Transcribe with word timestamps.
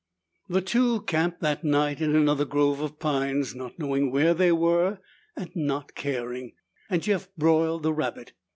The 0.49 0.61
two 0.61 1.01
camped 1.03 1.41
that 1.41 1.63
night 1.63 2.01
in 2.01 2.15
another 2.15 2.43
grove 2.43 2.79
of 2.81 2.97
pines, 2.97 3.53
not 3.53 3.77
knowing 3.77 4.09
where 4.09 4.33
they 4.33 4.51
were 4.51 4.97
and 5.37 5.55
not 5.55 5.93
caring, 5.93 6.53
and 6.89 7.03
Jeff 7.03 7.29
broiled 7.37 7.83
the 7.83 7.93
rabbit. 7.93 8.33